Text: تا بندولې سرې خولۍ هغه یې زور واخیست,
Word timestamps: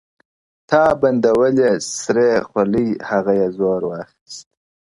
تا 0.69 0.81
بندولې 1.01 1.69
سرې 2.01 2.31
خولۍ 2.47 2.87
هغه 3.09 3.31
یې 3.39 3.47
زور 3.57 3.81
واخیست, 3.89 4.47